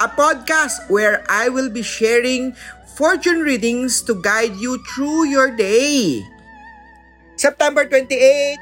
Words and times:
a 0.00 0.08
podcast 0.10 0.90
where 0.90 1.22
I 1.30 1.48
will 1.48 1.70
be 1.70 1.82
sharing 1.82 2.56
fortune 2.98 3.42
readings 3.42 4.02
to 4.06 4.18
guide 4.18 4.54
you 4.58 4.82
through 4.94 5.30
your 5.30 5.54
day. 5.54 6.26
September 7.34 7.82
28, 7.82 8.14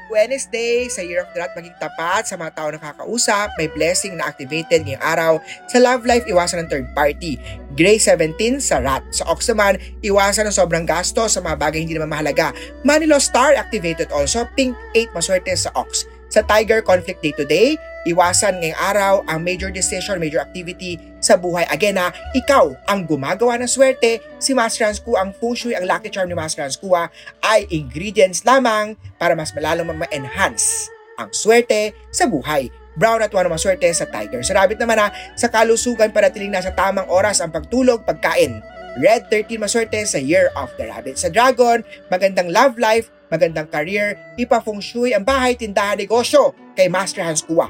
Wednesday, 0.09 0.89
sa 0.89 1.05
Year 1.05 1.21
of 1.21 1.29
the 1.37 1.45
Rat, 1.45 1.53
maging 1.53 1.77
tapat 1.77 2.25
sa 2.25 2.33
mga 2.33 2.57
tao 2.57 2.73
na 2.73 2.81
kakausap, 2.81 3.53
may 3.61 3.69
blessing 3.69 4.17
na 4.17 4.25
activated 4.25 4.81
ngayong 4.81 5.05
araw. 5.05 5.31
Sa 5.69 5.77
love 5.77 6.01
life, 6.09 6.25
iwasan 6.25 6.65
ng 6.65 6.69
third 6.73 6.89
party. 6.97 7.37
Gray 7.77 8.01
17 8.01 8.33
sa 8.57 8.81
Rat. 8.81 9.05
Sa 9.13 9.29
Ox 9.29 9.45
naman, 9.45 9.77
iwasan 10.01 10.49
ng 10.49 10.57
sobrang 10.57 10.89
gasto 10.89 11.29
sa 11.29 11.37
mga 11.37 11.53
bagay 11.61 11.85
hindi 11.85 11.93
naman 11.93 12.17
mahalaga. 12.17 12.49
Manilo 12.81 13.21
Star 13.21 13.53
activated 13.53 14.09
also. 14.09 14.41
Pink 14.57 14.73
8 14.97 15.13
maswerte 15.13 15.53
sa 15.53 15.69
Ox. 15.77 16.09
Sa 16.33 16.41
Tiger, 16.41 16.81
conflict 16.81 17.21
day 17.21 17.33
to 17.37 17.45
day. 17.45 17.77
Iwasan 18.09 18.57
ngayong 18.57 18.81
araw 18.89 19.13
ang 19.29 19.45
major 19.45 19.69
decision, 19.69 20.17
major 20.17 20.41
activity 20.41 21.12
sa 21.23 21.39
buhay. 21.39 21.63
Again 21.71 21.95
ha, 21.95 22.11
ikaw 22.35 22.75
ang 22.91 23.07
gumagawa 23.07 23.55
ng 23.63 23.71
swerte. 23.71 24.19
Si 24.43 24.51
Master 24.51 24.91
Hans 24.91 24.99
Kua, 24.99 25.23
ang 25.23 25.31
feng 25.31 25.55
shui, 25.55 25.71
ang 25.71 25.87
lucky 25.87 26.11
charm 26.11 26.27
ni 26.27 26.35
Master 26.35 26.67
Hans 26.67 26.75
Kua 26.75 27.07
ay 27.39 27.63
ingredients 27.71 28.43
lamang 28.43 28.99
para 29.15 29.31
mas 29.31 29.55
malalong 29.55 29.95
ma-enhance 29.95 30.91
ang 31.15 31.31
swerte 31.31 31.95
sa 32.11 32.27
buhay. 32.27 32.67
Brown 32.93 33.25
at 33.25 33.33
one 33.33 33.49
maswerte 33.49 33.89
sa 33.89 34.05
Tiger. 34.05 34.45
Sa 34.45 34.53
Rabbit 34.53 34.77
naman 34.77 35.01
ha, 35.01 35.09
sa 35.33 35.49
kalusugan 35.49 36.13
panatiling 36.13 36.53
nasa 36.53 36.69
tamang 36.69 37.09
oras 37.09 37.41
ang 37.41 37.49
pagtulog, 37.49 38.05
pagkain. 38.05 38.61
Red 39.01 39.25
13 39.33 39.57
maswerte 39.57 39.97
sa 40.05 40.21
Year 40.21 40.53
of 40.53 40.69
the 40.77 40.85
Rabbit. 40.85 41.17
Sa 41.17 41.33
Dragon, 41.33 41.81
magandang 42.13 42.53
love 42.53 42.77
life, 42.77 43.09
magandang 43.33 43.65
career, 43.73 44.13
ipa-feng 44.37 44.77
shui 44.77 45.17
ang 45.17 45.25
bahay, 45.25 45.57
tindahan, 45.57 45.97
negosyo 45.97 46.53
kay 46.77 46.85
Master 46.85 47.25
Hans 47.25 47.41
Kua. 47.41 47.65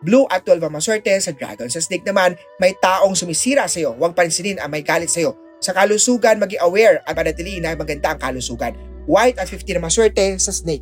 Blue 0.00 0.24
at 0.32 0.48
12 0.48 0.64
ang 0.64 0.72
maswerte 0.72 1.12
sa 1.20 1.32
Dragon. 1.36 1.68
Sa 1.68 1.76
Snake 1.76 2.08
naman, 2.08 2.32
may 2.56 2.72
taong 2.80 3.12
sumisira 3.12 3.68
sa 3.68 3.76
iyo. 3.76 3.92
Huwag 3.92 4.16
pansinin 4.16 4.56
ang 4.56 4.72
may 4.72 4.80
galit 4.80 5.12
sa 5.12 5.20
iyo. 5.20 5.36
Sa 5.60 5.76
kalusugan, 5.76 6.40
maging 6.40 6.64
aware 6.64 7.04
at 7.04 7.12
panatilihin 7.12 7.68
na 7.68 7.76
maganda 7.76 8.16
ang 8.16 8.20
kalusugan. 8.20 8.72
White 9.04 9.36
at 9.36 9.48
15 9.52 9.76
ang 9.76 9.84
maswerte 9.84 10.24
sa 10.40 10.56
Snake. 10.56 10.80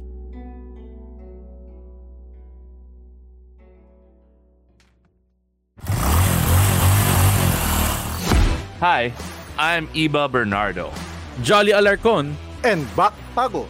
Hi, 8.79 9.11
I'm 9.59 9.91
Iba 9.91 10.31
Bernardo. 10.31 10.95
Jolly 11.43 11.75
Alarcon, 11.75 12.39
and 12.63 12.87
Back 12.95 13.15
Pago. 13.35 13.67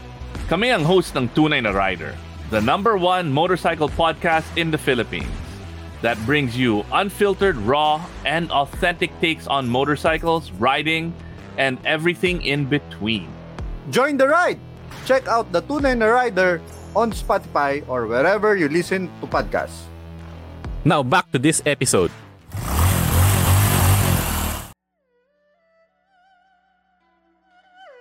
Kami 0.52 0.68
ang 0.68 0.84
host 0.84 1.16
ng 1.16 1.32
Tunay 1.32 1.64
na 1.64 1.72
Rider, 1.72 2.12
the 2.50 2.60
number 2.60 2.96
one 2.96 3.28
motorcycle 3.28 3.88
podcast 3.88 4.48
in 4.56 4.70
the 4.70 4.78
Philippines 4.80 5.28
that 6.00 6.16
brings 6.24 6.56
you 6.56 6.84
unfiltered, 6.92 7.56
raw, 7.60 8.00
and 8.24 8.50
authentic 8.52 9.12
takes 9.20 9.46
on 9.46 9.68
motorcycles, 9.68 10.50
riding, 10.56 11.12
and 11.58 11.76
everything 11.84 12.40
in 12.42 12.64
between. 12.64 13.28
Join 13.90 14.16
the 14.16 14.28
ride! 14.28 14.60
Check 15.04 15.28
out 15.28 15.50
the 15.52 15.60
Tunay 15.60 15.98
na 15.98 16.06
Rider 16.06 16.62
on 16.96 17.12
Spotify 17.12 17.84
or 17.88 18.06
wherever 18.06 18.56
you 18.56 18.68
listen 18.68 19.10
to 19.20 19.26
podcasts. 19.26 19.84
Now 20.84 21.02
back 21.02 21.28
to 21.32 21.38
this 21.38 21.60
episode. 21.66 22.12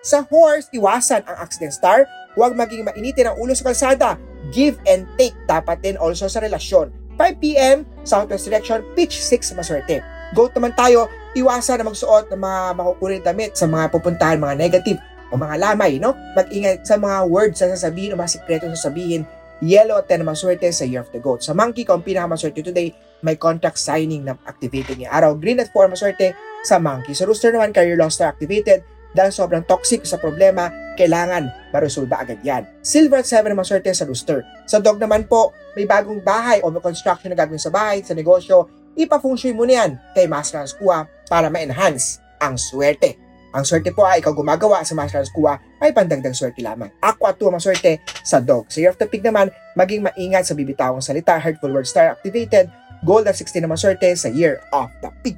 Sa 0.07 0.23
horse, 0.23 0.71
iwasan 0.71 1.27
ang 1.27 1.35
accident 1.35 1.75
star. 1.75 2.07
Huwag 2.39 2.55
maging 2.55 2.87
mainitin 2.87 3.27
ang 3.27 3.35
ulo 3.43 3.51
sa 3.51 3.67
kalsada. 3.67 4.15
Give 4.53 4.79
and 4.87 5.07
take 5.19 5.35
dapat 5.49 5.83
din 5.83 5.99
also 5.99 6.29
sa 6.31 6.39
relasyon. 6.39 6.93
5pm, 7.17 7.83
southwest 8.05 8.45
direction, 8.45 8.85
pitch 8.93 9.17
6 9.19 9.57
maswerte. 9.57 10.05
Goat 10.37 10.53
naman 10.53 10.75
tayo, 10.77 11.09
iwasan 11.33 11.81
na 11.81 11.89
magsuot 11.89 12.29
ng 12.29 12.41
mga 12.41 12.61
makukulit 12.77 13.21
damit 13.25 13.57
sa 13.57 13.65
mga 13.65 13.89
pupuntahan, 13.89 14.37
mga 14.37 14.55
negative 14.59 14.99
o 15.31 15.39
mga 15.39 15.55
lamay, 15.59 15.97
no? 15.97 16.13
Mag-ingat 16.37 16.85
sa 16.85 16.95
mga 16.95 17.27
words 17.27 17.57
na 17.59 17.73
sasabihin 17.73 18.13
o 18.13 18.19
mga 18.19 18.31
sikreto 18.37 18.69
na 18.69 18.77
sasabihin. 18.77 19.23
Yellow 19.57 19.97
at 19.97 20.05
10 20.05 20.21
na 20.21 20.29
maswerte 20.29 20.69
sa 20.69 20.85
Year 20.85 21.01
of 21.01 21.09
the 21.09 21.17
Goat. 21.17 21.41
Sa 21.41 21.57
Monkey, 21.57 21.81
kung 21.81 22.05
pinakamaswerte 22.05 22.61
today, 22.61 22.93
may 23.25 23.33
contract 23.33 23.81
signing 23.81 24.21
na 24.21 24.37
activated 24.45 25.01
niya 25.01 25.09
araw. 25.09 25.33
Green 25.33 25.57
at 25.57 25.73
4 25.73 25.89
maswerte 25.89 26.37
sa 26.61 26.77
Monkey. 26.77 27.17
Sa 27.17 27.25
Rooster 27.25 27.49
naman, 27.49 27.73
career 27.73 27.97
loss 27.97 28.21
na 28.21 28.29
activated 28.29 28.85
dahil 29.17 29.33
sobrang 29.33 29.65
toxic 29.65 30.05
sa 30.05 30.21
problema, 30.21 30.69
kailangan 30.97 31.53
maresolba 31.69 32.25
agad 32.25 32.41
yan. 32.41 32.65
Silver 32.81 33.21
at 33.21 33.29
7 33.29 33.53
na 33.53 33.55
maswerte 33.55 33.93
sa 33.93 34.03
rooster. 34.09 34.41
Sa 34.65 34.81
dog 34.81 34.97
naman 34.97 35.29
po, 35.29 35.53
may 35.77 35.85
bagong 35.85 36.19
bahay 36.25 36.57
o 36.65 36.73
may 36.73 36.81
construction 36.81 37.29
na 37.29 37.37
gagawin 37.37 37.61
sa 37.61 37.69
bahay, 37.69 38.01
sa 38.01 38.17
negosyo, 38.17 38.65
ipa-feng 38.97 39.53
mo 39.53 39.63
na 39.69 39.85
yan 39.85 39.91
kay 40.17 40.25
Master 40.25 40.65
Hans 40.65 40.73
Kua 40.73 41.05
para 41.29 41.53
ma-enhance 41.53 42.17
ang 42.41 42.57
swerte. 42.57 43.15
Ang 43.53 43.63
swerte 43.63 43.93
po 43.93 44.03
ay 44.03 44.19
ikaw 44.19 44.33
gumagawa 44.33 44.81
sa 44.81 44.97
Master 44.97 45.21
Hans 45.21 45.31
Kua 45.31 45.55
ay 45.79 45.93
pandagdag 45.93 46.33
swerte 46.33 46.65
lamang. 46.65 46.89
Aqua 46.97 47.31
2 47.31 47.47
ang 47.47 47.55
maswerte 47.61 48.01
sa 48.25 48.41
dog. 48.41 48.67
Sa 48.73 48.81
Year 48.81 48.91
of 48.91 48.99
the 48.99 49.05
Pig 49.05 49.21
naman, 49.21 49.53
maging 49.77 50.01
maingat 50.03 50.49
sa 50.49 50.57
bibitawang 50.57 51.05
salita, 51.05 51.37
hurtful 51.37 51.71
word 51.71 51.85
star 51.85 52.17
activated, 52.17 52.67
gold 53.05 53.29
at 53.29 53.37
16 53.37 53.63
na 53.63 53.69
maswerte 53.69 54.09
sa 54.17 54.27
Year 54.33 54.59
of 54.73 54.89
the 55.05 55.13
Pig. 55.21 55.37